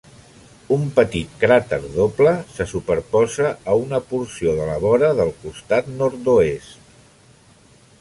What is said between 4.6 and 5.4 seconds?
de la vora del